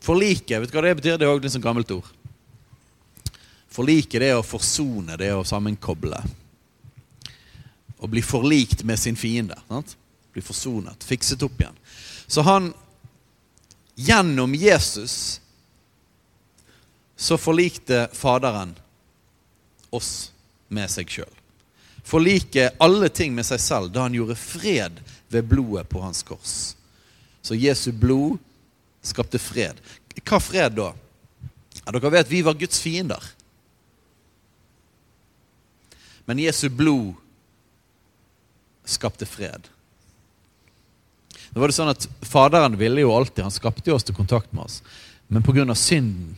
[0.05, 1.17] Forlike, vet du hva det betyr?
[1.17, 2.13] Det er òg et sånn gammelt ord.
[3.73, 6.21] Forlike det er å forsone, det er å sammenkoble.
[7.97, 9.57] Å bli forlikt med sin fiende.
[9.73, 9.97] Sant?
[10.33, 11.77] Bli forsonet, fikset opp igjen.
[12.27, 12.73] Så han
[13.95, 15.41] Gjennom Jesus
[17.17, 18.75] så forlikte Faderen
[19.91, 20.33] oss
[20.69, 21.35] med seg sjøl.
[22.03, 26.55] Forlike alle ting med seg selv da han gjorde fred ved blodet på hans kors.
[27.45, 28.41] Så Jesu blod
[29.05, 29.79] skapte fred.
[30.25, 30.91] Hva fred da?
[31.83, 33.23] Ja, dere vet vi var Guds fiender.
[36.25, 37.13] Men Jesu blod
[38.89, 39.69] skapte fred.
[41.53, 44.53] Nå var det sånn at Faderen ville jo alltid, han skapte jo oss til kontakt
[44.57, 44.81] med oss.
[45.29, 45.75] Men pga.
[45.75, 46.37] synden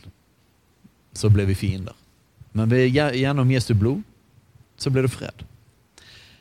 [1.15, 1.95] så ble vi fiender.
[2.51, 4.03] Men ved, gjennom Jesu blod
[4.77, 5.43] så ble det fred.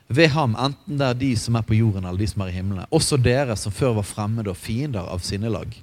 [0.07, 2.57] Ved ham, enten det er de som er på jorden eller de som er i
[2.59, 5.75] himmelen, også dere som før var fremmede og fiender av sinnelag.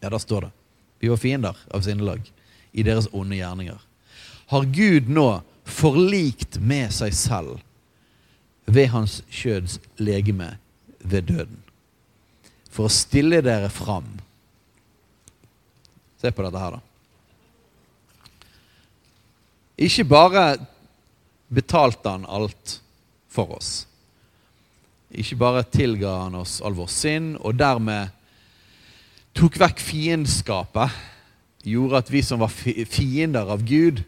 [0.00, 0.52] Ja, der står det.
[1.00, 2.24] Vi var fiender av sinnelag
[2.72, 3.78] i deres onde gjerninger.
[4.52, 5.28] Har Gud nå
[5.64, 7.60] forlikt med seg selv
[8.64, 10.56] ved hans kjøds legeme
[11.04, 11.63] ved døden
[12.74, 14.08] for å stille dere fram.
[16.18, 16.82] Se på dette her, da.
[19.84, 20.44] Ikke bare
[21.54, 22.78] betalte han alt
[23.30, 23.84] for oss.
[25.14, 28.10] Ikke bare tilga han oss all vår synd, og dermed
[29.34, 30.94] tok vekk fiendskapet.
[31.64, 34.02] Gjorde at vi som var fiender av Gud,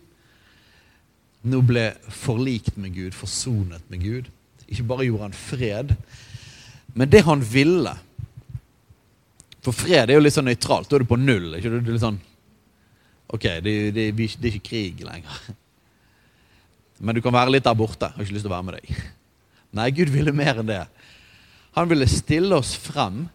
[1.46, 4.26] nå ble forlikt med Gud, forsonet med Gud.
[4.66, 5.94] Ikke bare gjorde han fred,
[6.96, 7.94] men det han ville
[9.66, 10.87] for fred er jo litt sånn nøytralt.
[10.87, 11.57] Da er du på null.
[11.59, 11.92] ikke du?
[11.92, 12.20] er sånn,
[13.26, 15.38] Ok, det, det, det, er ikke krig lenger.
[17.02, 18.12] Men du kan være litt der borte.
[18.14, 19.00] Har ikke lyst til å være med deg.
[19.76, 20.85] Nei, Gud ville mer enn det.
[21.74, 23.26] Han ville stille oss frem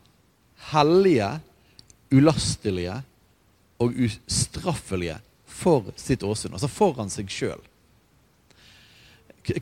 [0.72, 1.28] hellige,
[2.16, 3.02] ulastelige
[3.84, 5.20] og ustraffelige
[5.52, 6.56] for sitt åsyn.
[6.56, 7.60] Altså foran seg sjøl.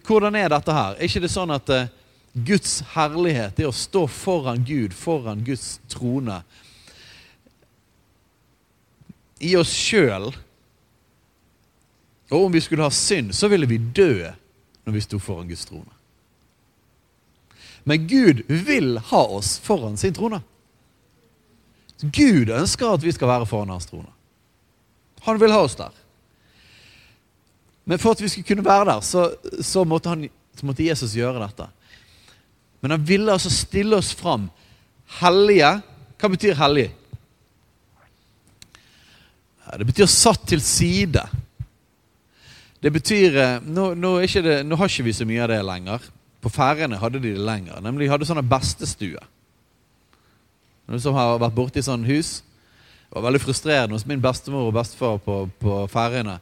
[0.05, 0.95] Hvordan er dette her?
[0.95, 1.89] Er ikke det sånn at uh,
[2.45, 6.41] Guds herlighet, det å stå foran Gud, foran Guds trone.
[9.39, 10.30] I oss sjøl.
[12.30, 14.30] Og om vi skulle ha synd, så ville vi dø
[14.86, 15.95] når vi sto foran Guds trone.
[17.88, 20.41] Men Gud vil ha oss foran sin trone.
[22.02, 24.12] Gud ønsker at vi skal være foran hans trone.
[25.25, 25.95] Han vil ha oss der.
[27.89, 29.25] Men for at vi skulle kunne være der, så,
[29.65, 31.65] så, måtte, han, så måtte Jesus gjøre dette.
[32.80, 34.48] Men han ville altså stille oss fram
[35.20, 35.72] hellige.
[36.20, 36.88] Hva betyr hellig?
[39.78, 41.22] Det betyr satt til side.
[42.80, 46.06] Det betyr eh, Nå, nå, det, nå, har ikke vi så mye av det lenger.
[46.39, 47.82] På Færøyene hadde de det lenger.
[47.84, 49.22] Nemlig de hadde sånne bestestue.
[50.88, 52.39] Noen som har vært borti sånn hus.
[53.10, 56.39] Det var veldig frustrerende hos min bestemor og bestefar på, på Færøyene.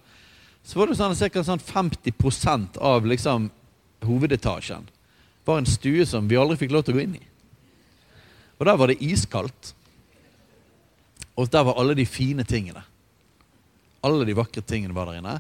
[0.67, 1.43] Så var det sånn, ca.
[1.47, 3.50] Sånn 50% av liksom,
[4.06, 4.86] hovedetasjen
[5.47, 7.23] var en stue som vi aldri fikk lov til å gå inn i.
[8.57, 9.73] Og der var det iskaldt.
[11.38, 12.81] Og der var alle de fine tingene.
[14.05, 15.38] Alle de vakre tingene var der inne.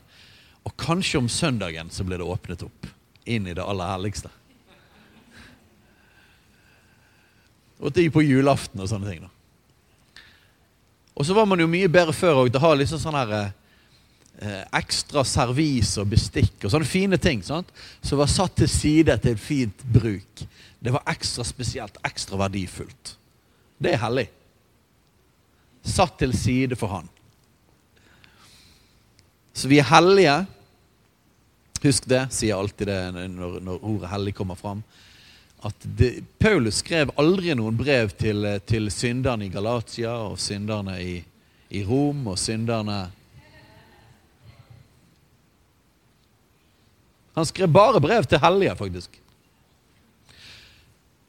[0.67, 2.93] Og kanskje om søndagen så ble det åpnet opp.
[3.27, 4.29] inn i det aller herligste.
[7.83, 9.25] Og det gikk på julaften og sånne ting.
[9.25, 10.21] da.
[11.17, 13.51] Og så var man jo mye bedre før òg til å ha liksom sånn her
[14.41, 17.69] eh, ekstra servis og bestikk og sånne fine ting sant?
[18.01, 20.43] som var satt til side til fint bruk.
[20.79, 23.15] Det var ekstra spesielt, ekstra verdifullt.
[23.77, 24.27] Det er hellig.
[25.87, 27.09] Satt til side for Han.
[29.57, 30.37] Så vi er hellige.
[31.81, 34.81] Husk det, sier jeg alltid det når, når ordet hellig kommer fram
[35.65, 41.15] at det, Paulus skrev aldri noen brev til, til synderne i Galatia og synderne i,
[41.73, 43.07] i Rom og synderne
[47.37, 49.19] Han skrev bare brev til hellige, faktisk.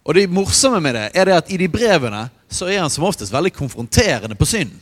[0.09, 3.05] Og det morsomme med det er det at i de brevene så er han som
[3.05, 4.73] oftest veldig konfronterende på synd.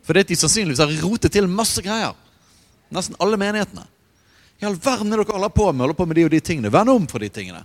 [0.00, 2.16] For det at de sannsynligvis har rotet til masse greier.
[2.88, 3.84] Nesten alle menighetene.
[4.62, 6.72] I all verden er dere holder på med holder på med de og de tingene.
[6.72, 7.60] Vend om for de tingene.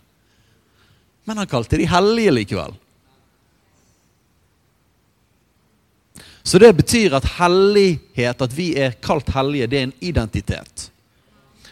[1.24, 2.76] Men han kalte de hellige likevel.
[6.44, 10.90] Så det betyr at hellighet, at vi er kalt hellige, det er en identitet.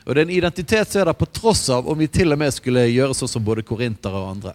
[0.06, 2.40] Og det er en identitet som er der på tross av om vi til og
[2.40, 4.54] med skulle gjøre sånn som både korintere og andre.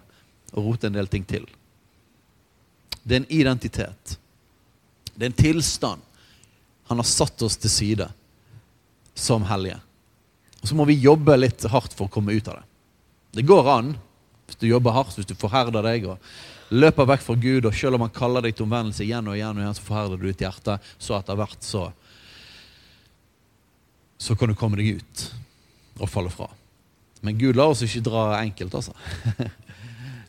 [0.54, 1.46] Og rote en del ting til.
[3.02, 4.16] Det er en identitet.
[5.14, 6.06] Det er en tilstand.
[6.90, 8.06] Han har satt oss til side
[9.14, 9.80] som hellige.
[10.60, 12.66] Og så må vi jobbe litt hardt for å komme ut av det.
[13.40, 13.92] Det går an,
[14.46, 16.30] hvis du jobber hardt, hvis du forherder deg og
[16.70, 19.56] løper vekk fra Gud, og selv om han kaller deg til omvendelse igjen og igjen,
[19.56, 21.88] og igjen så forherder du ditt hjerte, så etter hvert så
[24.20, 25.22] så kan du komme deg ut
[26.00, 26.50] og falle fra.
[27.24, 28.94] Men Gud lar oss ikke dra enkelt, altså.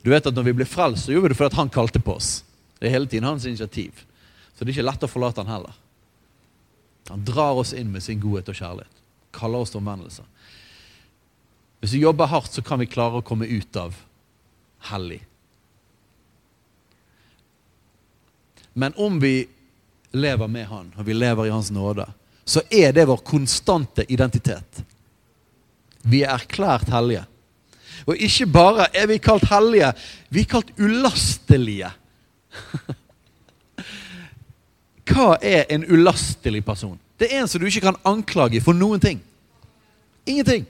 [0.01, 2.15] Du vet at når vi ble frelst, så gjorde vi det fordi han kalte på
[2.17, 2.29] oss.
[2.79, 3.99] Det er hele tiden hans initiativ.
[4.55, 5.75] Så det er ikke lett å forlate han heller.
[7.11, 9.01] Han drar oss inn med sin godhet og kjærlighet.
[9.35, 10.25] Kaller oss til omvendelse.
[11.83, 13.99] Hvis vi jobber hardt, så kan vi klare å komme ut av
[14.89, 15.19] hellig.
[18.73, 19.35] Men om vi
[20.11, 22.07] lever med Han, og vi lever i Hans nåde,
[22.51, 24.83] så er det vår konstante identitet.
[26.01, 27.25] Vi er erklært hellige.
[28.09, 29.91] Og ikke bare er vi kalt hellige,
[30.33, 31.91] vi er kalt ulastelige.
[35.11, 36.97] Hva er en ulastelig person?
[37.19, 39.21] Det er en som du ikke kan anklage for noen ting.
[40.25, 40.65] Ingenting.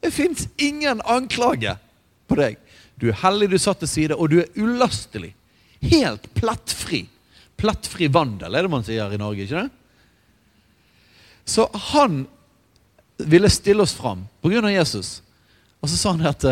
[0.00, 1.76] Det fins ingen anklage
[2.28, 2.56] på deg.
[3.00, 5.34] Du er hellig, du er satt til side, og du er ulastelig.
[5.84, 7.04] Helt plettfri.
[7.60, 9.79] Plettfri vandel, er det man sier i Norge, ikke det?
[11.44, 12.26] Så han
[13.18, 15.22] ville stille oss fram av Jesus.
[15.80, 16.44] Og så sa han at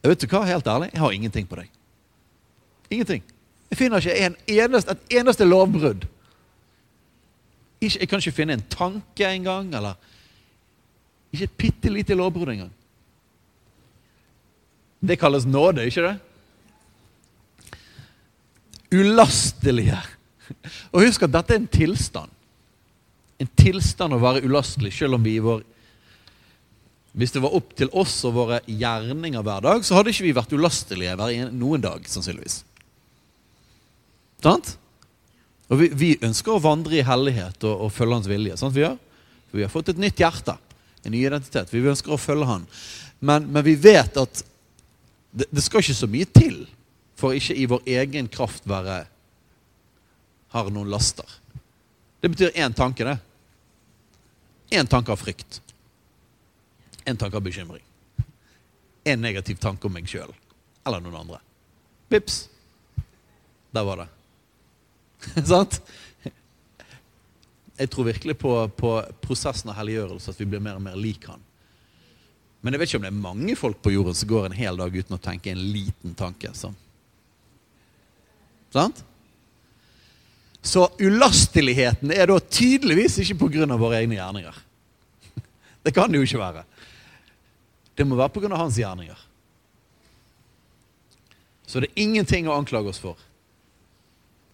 [0.00, 1.66] Vet du hva, helt ærlig, jeg har ingenting på deg.
[2.88, 3.20] Ingenting.
[3.70, 6.06] Jeg finner ikke en eneste, et eneste lovbrudd.
[7.80, 9.94] jeg kan ikke finne en tanke engang, eller
[11.32, 12.72] ikke et bitte lite lovbrudd engang.
[15.00, 16.18] Det kalles nåde, ikke det?
[18.92, 19.98] Ulastelige.
[20.92, 22.30] Og husk at dette er en tilstand.
[23.40, 25.62] En tilstand å være ulastelig, selv om vi i vår
[27.18, 30.36] Hvis det var opp til oss og våre gjerninger hver dag, så hadde ikke vi
[30.36, 32.60] vært ulastelige hver noen dag, sannsynligvis.
[34.44, 34.76] Sant?
[35.70, 38.58] Og vi, vi, ønsker å vandre i hellighet og, og følge Hans vilje.
[38.60, 38.98] Sant vi gjør?
[39.50, 40.54] For vi har fått et nytt hjerte,
[41.02, 41.72] en ny identitet.
[41.72, 42.66] Vi ønsker å følge Han.
[43.20, 44.44] Men, men vi vet at
[45.30, 46.62] det, det, skal ikke så mye til
[47.20, 49.02] for ikke i vår egen kraft være
[50.50, 51.26] har noen laster.
[52.20, 53.18] Det betyr én tanke, det.
[54.70, 55.60] Én tanke av frykt.
[57.04, 57.82] Én tanke av bekymring.
[59.04, 60.32] En negativ tanke om meg sjøl
[60.86, 61.40] eller noen andre.
[62.10, 62.44] Vips!
[63.70, 64.08] Der var det.
[65.50, 65.80] Sant?
[67.80, 68.90] Jeg tror virkelig på, på
[69.22, 71.42] prosessen av helliggjørelse, at vi blir mer og mer lik Han.
[72.60, 74.76] Men jeg vet ikke om det er mange folk på jorden som går en hel
[74.76, 76.52] dag uten å tenke en liten tanke.
[76.56, 76.76] Sånn.
[78.74, 79.00] Sant?
[80.62, 83.66] Så ulasteligheten er da tydeligvis ikke pga.
[83.76, 84.54] våre egne gjerninger.
[85.84, 86.64] Det kan det jo ikke være.
[87.96, 88.56] Det må være pga.
[88.56, 89.26] hans gjerninger.
[91.66, 93.16] Så det er ingenting å anklage oss for.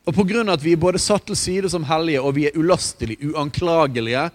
[0.07, 0.53] Og pga.
[0.53, 4.31] at vi er både satt til side som hellige, og vi er ulastelige, uanklagelige,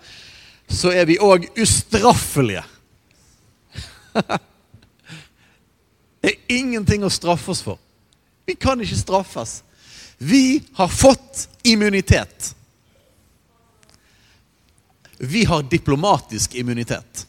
[0.68, 2.64] så er vi òg ustraffelige.
[6.22, 7.80] det er ingenting å straffe oss for.
[8.48, 9.62] Vi kan ikke straffes.
[10.24, 12.56] Vi har fått immunitet.
[15.18, 17.28] Vi har diplomatisk immunitet.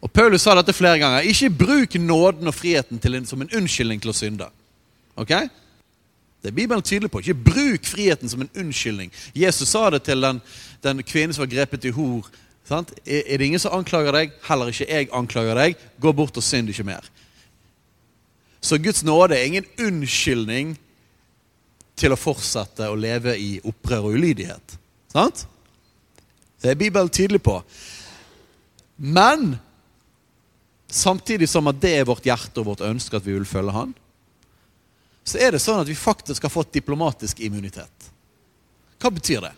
[0.00, 1.28] Og Paulus sa dette flere ganger.
[1.28, 4.48] Ikke bruk nåden og friheten en, som en unnskyldning til å synde.
[5.14, 5.34] Ok?
[6.40, 7.20] Det er Bibelen tydelig på.
[7.20, 9.12] Ikke bruk friheten som en unnskyldning.
[9.36, 10.40] Jesus sa det til den,
[10.80, 12.24] den kvinnen som var grepet i hor
[12.64, 12.92] Sant?
[13.04, 14.30] Er det ingen som anklager deg?
[14.46, 15.80] Heller ikke jeg anklager deg.
[16.00, 17.04] Gå bort og synd ikke mer.
[18.62, 20.76] Så Guds nåde er ingen unnskyldning
[21.98, 24.76] til å fortsette å leve i opprør og ulydighet.
[25.12, 25.44] Sant?
[26.62, 27.58] Det er Bibelen tydelig på.
[28.96, 29.56] Men
[30.86, 33.94] samtidig som at det er vårt hjerte og vårt ønske at vi vil følge Han,
[35.24, 38.08] så er det sånn at vi faktisk har fått diplomatisk immunitet.
[39.02, 39.52] Hva betyr det?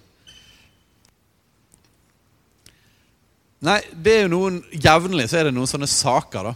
[3.64, 6.54] Nei, det er jo noen Jevnlig så er det noen sånne saker da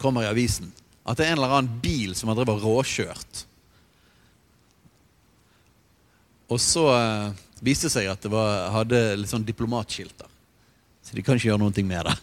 [0.00, 0.70] kommer i avisen.
[1.04, 3.44] At det er en eller annen bil som har drevet råkjørt.
[6.52, 10.28] Og så eh, viste det seg at det var, hadde litt sånn diplomatskilter.
[11.04, 12.16] Så de kan ikke gjøre noe med det.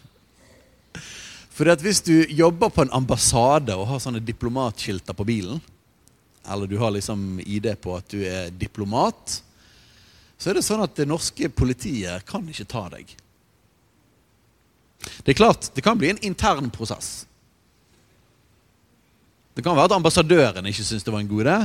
[1.56, 5.62] For hvis du jobber på en ambassade og har sånne diplomatskilter på bilen,
[6.50, 9.42] eller du har liksom ID på at du er diplomat,
[10.42, 13.12] så er det sånn at det norske politiet kan ikke ta deg.
[15.22, 17.28] Det er klart, det kan bli en intern prosess.
[19.54, 21.58] Det kan være at ambassadøren ikke syns det var en god idé.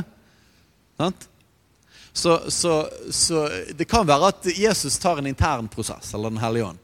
[2.17, 6.71] Så, så, så, det kan være at Jesus tar en intern prosess, eller Den hellige
[6.71, 6.79] ånd.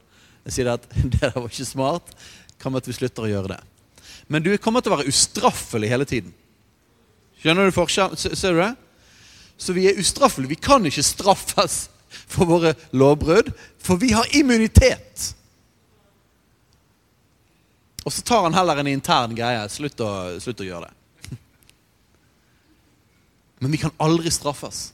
[0.44, 2.12] Jeg sier at det var ikke smart.
[2.60, 3.58] Kan være at vi slutter å gjøre det.
[4.28, 6.36] Men du kommer til å være ustraffelig hele tiden.
[7.40, 8.20] Skjønner du forskjellen?
[8.20, 8.68] Ser du det?
[9.56, 10.52] Så vi er ustraffelige.
[10.52, 11.80] Vi kan ikke straffes
[12.28, 15.32] for våre lovbrudd, for vi har immunitet.
[18.04, 19.64] Og så tar han heller en intern greie.
[19.72, 20.14] Slutt å,
[20.44, 21.32] slutt å gjøre det.
[23.64, 24.90] Men vi kan aldri straffes.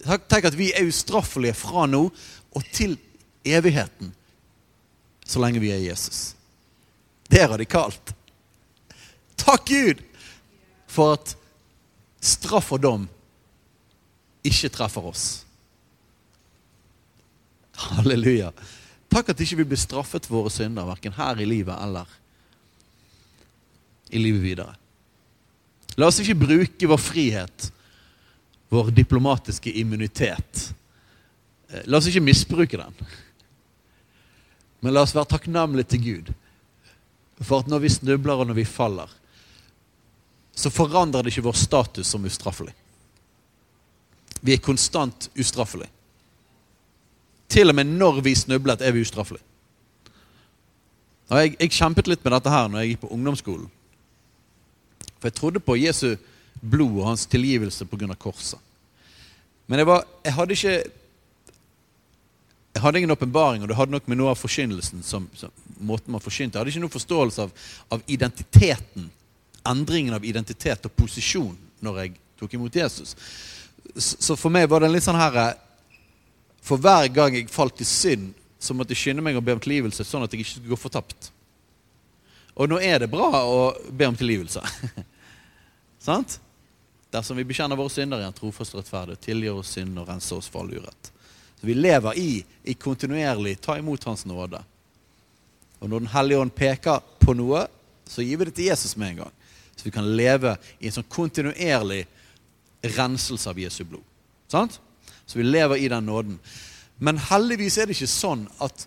[0.00, 2.96] Tenk at vi er ustraffelige fra nå og til
[3.44, 4.14] evigheten
[5.30, 6.34] så lenge vi er Jesus.
[7.30, 8.14] Det er radikalt.
[9.38, 10.00] Takk Gud
[10.90, 11.36] for at
[12.20, 13.04] straff og dom
[14.42, 15.26] ikke treffer oss.
[17.80, 18.50] Halleluja.
[19.10, 22.10] Takk at ikke vi blir straffet for våre synder, verken her i livet eller
[24.10, 24.74] i livet videre.
[25.98, 27.70] La oss ikke bruke vår frihet,
[28.70, 30.74] vår diplomatiske immunitet.
[31.68, 32.94] Eh, la oss ikke misbruke den.
[34.80, 36.30] Men la oss være takknemlige til Gud
[37.40, 39.08] for at når vi snubler og når vi faller,
[40.52, 42.74] så forandrer det ikke vår status som ustraffelig.
[44.40, 45.88] Vi er konstant ustraffelige.
[47.50, 49.44] Til og med når vi snublet, er vi ustraffelige.
[51.30, 53.68] Jeg, jeg, kjempet litt med dette her når jeg gikk på ungdomsskolen.
[55.20, 56.16] For jeg trodde på Jesu
[56.60, 58.14] blod og hans tilgivelse pga.
[58.14, 58.58] korset.
[59.66, 60.74] Men jeg, var, jeg, hadde ikke
[62.74, 66.12] Jeg hadde ingen åpenbaring, og det hadde nok med noe av forkynnelsen som, som, måten
[66.12, 66.54] man forkynte.
[66.54, 67.50] Jeg hadde ikke noen forståelse av,
[67.90, 69.08] av, identiteten,
[69.66, 73.16] endringen av identitet og posisjon når jeg tok imot Jesus.
[73.96, 75.58] Så, så for meg var det litt sånn her
[76.62, 78.30] for hver gang jeg falt i synd,
[78.60, 80.78] så måtte jeg skynde meg å be om tilgivelse, sånn at jeg ikke skulle gå
[80.78, 81.30] fortapt.
[82.60, 84.60] Og nå er det bra å be om tilgivelse.
[86.06, 86.36] Sant?
[87.10, 90.38] Dersom vi bekjenner våre synder, er han trofast og rettferdig, tilgir oss synd og renser
[90.38, 91.10] oss for all urett.
[91.60, 94.62] Så Vi lever i, i kontinuerlig ta imot Hans nåde.
[95.80, 97.66] Og når Den hellige ånd peker på noe,
[98.06, 99.34] så gir vi det til Jesus med en gang.
[99.76, 102.04] Så vi kan leve i en sånn kontinuerlig
[102.96, 104.04] renselse av Jesu blod.
[104.48, 104.80] Sant?
[105.26, 106.38] Så vi lever i den nåden.
[106.98, 108.86] Men heldigvis er det ikke sånn at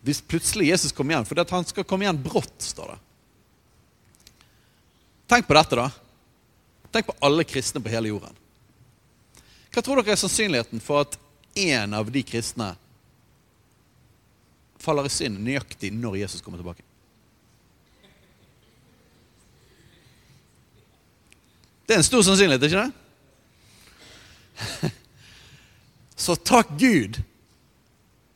[0.00, 3.00] hvis plutselig Jesus kommer igjen For det at han skal komme igjen brått, står det.
[5.28, 5.90] Tenk på dette, da.
[6.90, 8.34] Tenk på alle kristne på hele jorden.
[9.70, 11.18] Hva tror dere er sannsynligheten for at
[11.58, 12.76] én av de kristne
[14.80, 16.82] faller i synd nøyaktig når Jesus kommer tilbake?
[21.86, 22.92] Det er en stor sannsynlighet, ikke det?
[26.24, 27.22] Så takk Gud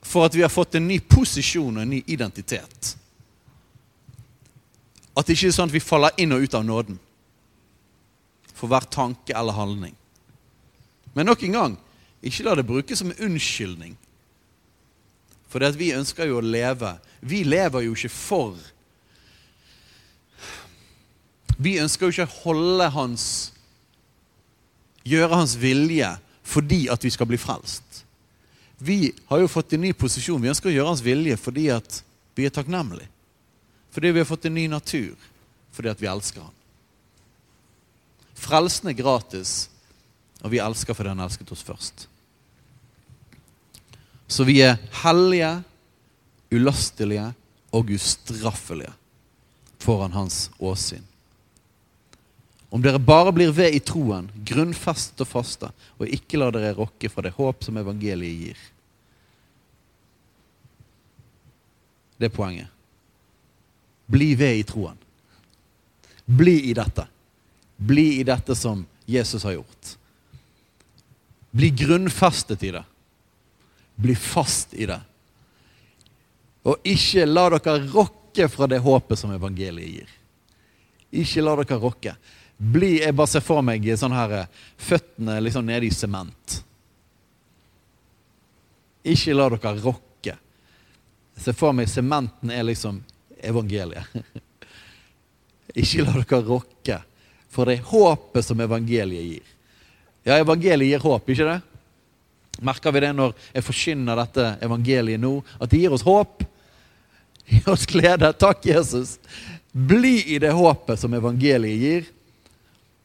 [0.02, 2.96] for at vi har fått en ny posisjon og en ny identitet.
[5.14, 6.98] At det ikke er sånn at vi faller inn og ut av nåden
[8.54, 9.94] for hver tanke eller handling.
[11.14, 11.76] Men nok en gang,
[12.24, 13.96] ikke la det brukes som unnskyldning.
[15.48, 16.96] For det at vi ønsker jo å leve.
[17.22, 18.56] Vi lever jo ikke for
[21.54, 23.26] Vi ønsker jo ikke å holde hans
[25.06, 26.08] Gjøre hans vilje
[26.44, 28.02] fordi at vi skal bli frelst.
[28.84, 30.42] Vi har jo fått en ny posisjon.
[30.42, 32.00] Vi ønsker å gjøre hans vilje fordi at
[32.36, 33.08] vi er takknemlige.
[33.94, 35.14] Fordi vi har fått en ny natur.
[35.72, 36.56] Fordi at vi elsker han.
[38.34, 39.68] Frelsen er gratis,
[40.42, 42.06] og vi elsker fordi han elsket oss først.
[44.26, 45.56] Så vi er hellige,
[46.54, 47.30] ulastelige
[47.74, 48.92] og ustraffelige
[49.84, 51.02] foran hans åsyn.
[52.74, 55.68] Om dere bare blir ved i troen, grunnfest og faste,
[56.00, 58.62] og ikke lar dere rokke fra det håp som evangeliet gir.
[62.18, 62.70] Det er poenget.
[64.10, 64.98] Bli ved i troen.
[66.26, 67.06] Bli i dette.
[67.76, 69.96] Bli i dette som Jesus har gjort.
[71.50, 72.84] Bli grunnfestet i det.
[73.94, 75.00] Bli fast i det.
[76.64, 80.14] Og ikke la dere rokke fra det håpet som evangeliet gir.
[81.22, 82.16] Ikke la dere rokke.
[82.56, 84.46] Bli, Jeg bare ser for meg sånn her,
[84.78, 86.58] føttene liksom nede i sement.
[89.04, 90.36] Ikke la dere rokke.
[91.34, 93.02] Jeg ser for meg sementen er liksom
[93.42, 94.06] evangeliet.
[95.82, 97.02] Ikke la dere rokke
[97.54, 99.54] for det er håpet som evangeliet gir.
[100.26, 101.60] Ja, evangeliet gir håp, ikke det?
[102.64, 105.36] Merker vi det når jeg forkynner dette evangeliet nå?
[105.58, 106.42] At det gir oss håp?
[107.50, 108.30] Gir oss glede?
[108.40, 109.18] Takk, Jesus.
[109.72, 112.06] Bli i det håpet som evangeliet gir.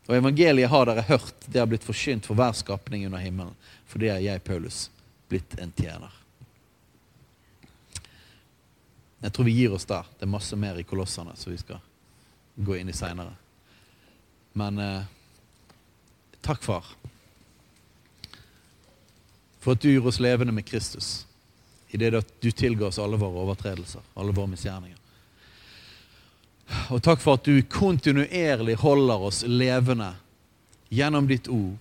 [0.08, 3.54] Og evangeliet har dere hørt, det har blitt forkynt for hver skapning under himmelen.
[3.90, 4.88] For det er jeg, Paulus,
[5.30, 6.14] blitt en tjener.
[9.20, 10.08] Jeg tror vi gir oss der.
[10.18, 11.82] Det er masse mer i kolossene som vi skal
[12.56, 13.36] gå inn i seinere.
[14.54, 15.02] Men eh,
[16.42, 16.86] takk, far,
[19.60, 21.26] for at du gjorde oss levende med Kristus
[21.90, 24.98] i det at du tilga oss alle våre overtredelser, alle våre misgjerninger.
[26.94, 30.12] Og takk for at du kontinuerlig holder oss levende
[30.90, 31.78] gjennom ditt ord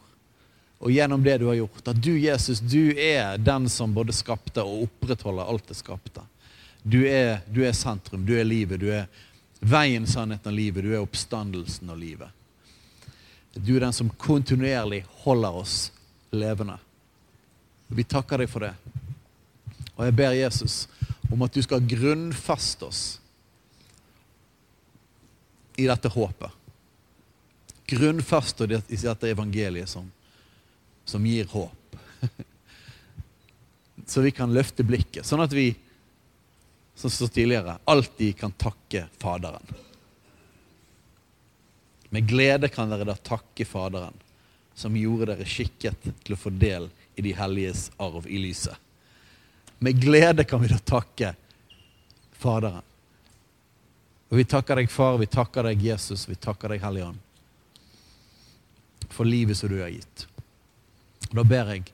[0.79, 1.83] og gjennom det du har gjort.
[1.91, 6.23] At du, Jesus, du er den som både skapte og opprettholder alt det skapte.
[6.83, 9.09] Du er, du er sentrum, du er livet, du er
[9.61, 10.87] veien, sannheten og livet.
[10.87, 12.38] Du er oppstandelsen og livet.
[13.65, 15.91] Du er den som kontinuerlig holder oss
[16.31, 16.79] levende.
[17.89, 18.75] Vi takker deg for det.
[19.97, 20.85] Og jeg ber Jesus
[21.33, 23.03] om at du skal grunnfaste oss
[25.79, 26.55] i dette håpet.
[27.89, 30.07] Grunnfaste oss i dette evangeliet som,
[31.05, 31.99] som gir håp.
[34.09, 35.73] Så vi kan løfte blikket, sånn at vi
[36.99, 39.63] som så tidligere, alltid kan takke Faderen.
[42.09, 44.15] Med glede kan dere da takke Faderen,
[44.75, 46.89] som gjorde dere skikket til å få del
[47.19, 48.77] i de helliges arv i lyset.
[49.79, 51.35] Med glede kan vi da takke
[52.39, 52.85] Faderen.
[54.29, 57.21] Og vi takker deg, Far, vi takker deg, Jesus, vi takker deg, Hellige Ånd,
[59.09, 60.27] for livet som du har gitt.
[61.33, 61.89] Da ber jeg,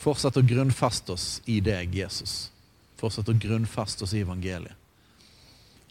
[0.00, 2.48] fortsett å grunnfeste oss i deg, Jesus.
[3.00, 4.78] Fortsett å grunnfeste oss i evangeliet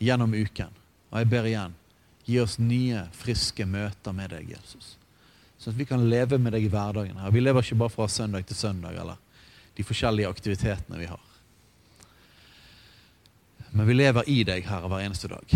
[0.01, 0.73] gjennom uken.
[1.11, 1.73] Og jeg ber igjen,
[2.26, 4.95] gi oss nye, friske møter med deg, Jesus.
[5.61, 7.17] Sånn at vi kan leve med deg i hverdagen.
[7.17, 7.32] her.
[7.32, 9.19] Vi lever ikke bare fra søndag til søndag eller
[9.78, 11.22] de forskjellige aktivitetene vi har.
[13.72, 15.53] Men vi lever i deg, Herre, hver eneste dag.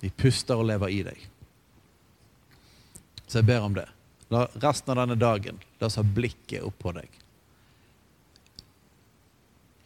[0.00, 1.26] Vi puster og lever i deg.
[3.26, 3.88] Så jeg ber om det.
[4.32, 7.10] La resten av denne dagen la oss ha blikket opp på deg.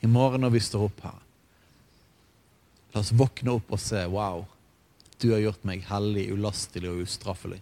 [0.00, 1.18] I morgen når vi står opp her,
[2.92, 4.44] la oss våkne opp og se wow,
[5.20, 7.60] du har gjort meg hellig, ulastelig og ustraffelig.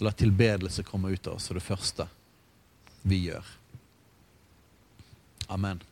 [0.00, 2.06] La tilbedelse komme ut av oss, og det første
[3.02, 3.46] vi gjør.
[5.50, 5.82] Amen.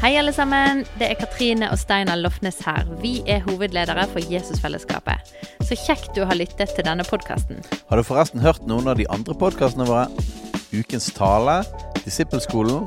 [0.00, 0.84] Hei, alle sammen.
[1.00, 2.86] Det er Katrine og Steinar Lofnes her.
[3.02, 5.34] Vi er hovedledere for Jesusfellesskapet.
[5.66, 7.60] Så kjekt du har lyttet til denne podkasten.
[7.90, 10.06] Har du forresten hørt noen av de andre podkastene våre?
[10.72, 11.60] Ukens tale,
[12.06, 12.86] Disippelskolen,